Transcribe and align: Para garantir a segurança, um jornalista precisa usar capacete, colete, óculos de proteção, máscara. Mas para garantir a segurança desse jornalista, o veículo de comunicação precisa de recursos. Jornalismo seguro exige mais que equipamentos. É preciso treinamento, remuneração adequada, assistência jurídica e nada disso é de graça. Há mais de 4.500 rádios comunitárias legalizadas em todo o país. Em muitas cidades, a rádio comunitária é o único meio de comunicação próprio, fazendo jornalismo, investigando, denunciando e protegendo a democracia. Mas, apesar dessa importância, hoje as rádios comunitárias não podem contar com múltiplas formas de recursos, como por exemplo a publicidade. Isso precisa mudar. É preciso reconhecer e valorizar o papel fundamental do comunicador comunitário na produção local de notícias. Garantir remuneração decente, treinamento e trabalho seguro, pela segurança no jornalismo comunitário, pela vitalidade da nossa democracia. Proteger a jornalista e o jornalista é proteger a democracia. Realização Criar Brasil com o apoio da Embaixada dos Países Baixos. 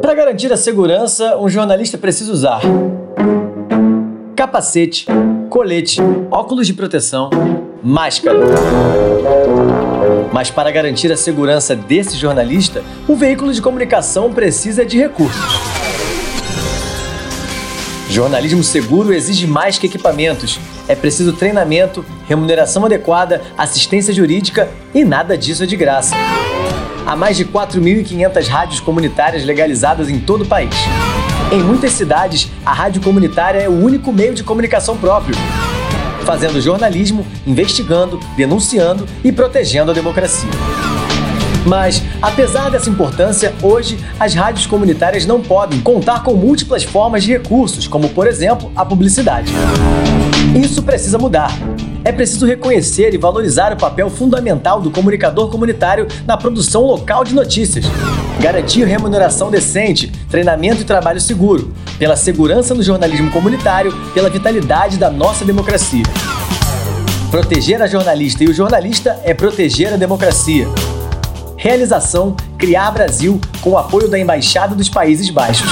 Para 0.00 0.14
garantir 0.14 0.52
a 0.52 0.56
segurança, 0.56 1.36
um 1.38 1.48
jornalista 1.48 1.98
precisa 1.98 2.32
usar 2.32 2.60
capacete, 4.36 5.06
colete, 5.50 6.00
óculos 6.30 6.66
de 6.66 6.72
proteção, 6.72 7.28
máscara. 7.82 8.38
Mas 10.32 10.50
para 10.50 10.70
garantir 10.70 11.12
a 11.12 11.16
segurança 11.16 11.76
desse 11.76 12.16
jornalista, 12.16 12.82
o 13.06 13.14
veículo 13.14 13.52
de 13.52 13.60
comunicação 13.60 14.32
precisa 14.32 14.84
de 14.84 14.96
recursos. 14.96 15.44
Jornalismo 18.08 18.64
seguro 18.64 19.12
exige 19.12 19.46
mais 19.46 19.78
que 19.78 19.86
equipamentos. 19.86 20.58
É 20.88 20.94
preciso 20.94 21.32
treinamento, 21.32 22.04
remuneração 22.26 22.84
adequada, 22.86 23.42
assistência 23.58 24.14
jurídica 24.14 24.70
e 24.94 25.04
nada 25.04 25.36
disso 25.36 25.64
é 25.64 25.66
de 25.66 25.76
graça. 25.76 26.16
Há 27.06 27.16
mais 27.16 27.36
de 27.36 27.44
4.500 27.44 28.46
rádios 28.48 28.80
comunitárias 28.80 29.44
legalizadas 29.44 30.08
em 30.08 30.20
todo 30.20 30.44
o 30.44 30.46
país. 30.46 30.74
Em 31.50 31.62
muitas 31.62 31.92
cidades, 31.92 32.48
a 32.64 32.72
rádio 32.72 33.02
comunitária 33.02 33.58
é 33.58 33.68
o 33.68 33.72
único 33.72 34.12
meio 34.12 34.34
de 34.34 34.44
comunicação 34.44 34.96
próprio, 34.96 35.34
fazendo 36.24 36.60
jornalismo, 36.60 37.26
investigando, 37.46 38.20
denunciando 38.36 39.06
e 39.24 39.32
protegendo 39.32 39.90
a 39.90 39.94
democracia. 39.94 40.50
Mas, 41.66 42.02
apesar 42.22 42.70
dessa 42.70 42.88
importância, 42.88 43.54
hoje 43.62 43.98
as 44.18 44.34
rádios 44.34 44.66
comunitárias 44.66 45.26
não 45.26 45.40
podem 45.40 45.80
contar 45.80 46.22
com 46.22 46.34
múltiplas 46.34 46.84
formas 46.84 47.22
de 47.22 47.32
recursos, 47.32 47.86
como 47.86 48.08
por 48.10 48.26
exemplo 48.26 48.72
a 48.74 48.84
publicidade. 48.84 49.52
Isso 50.54 50.82
precisa 50.82 51.18
mudar. 51.18 51.52
É 52.02 52.10
preciso 52.10 52.46
reconhecer 52.46 53.12
e 53.12 53.18
valorizar 53.18 53.72
o 53.72 53.76
papel 53.76 54.08
fundamental 54.08 54.80
do 54.80 54.90
comunicador 54.90 55.50
comunitário 55.50 56.06
na 56.26 56.36
produção 56.36 56.82
local 56.82 57.24
de 57.24 57.34
notícias. 57.34 57.84
Garantir 58.40 58.84
remuneração 58.84 59.50
decente, 59.50 60.10
treinamento 60.30 60.80
e 60.80 60.84
trabalho 60.84 61.20
seguro, 61.20 61.74
pela 61.98 62.16
segurança 62.16 62.74
no 62.74 62.82
jornalismo 62.82 63.30
comunitário, 63.30 63.92
pela 64.14 64.30
vitalidade 64.30 64.96
da 64.96 65.10
nossa 65.10 65.44
democracia. 65.44 66.04
Proteger 67.30 67.82
a 67.82 67.86
jornalista 67.86 68.42
e 68.42 68.48
o 68.48 68.54
jornalista 68.54 69.20
é 69.22 69.34
proteger 69.34 69.92
a 69.92 69.96
democracia. 69.96 70.66
Realização 71.60 72.34
Criar 72.56 72.90
Brasil 72.90 73.38
com 73.60 73.72
o 73.72 73.76
apoio 73.76 74.08
da 74.08 74.18
Embaixada 74.18 74.74
dos 74.74 74.88
Países 74.88 75.28
Baixos. 75.28 75.68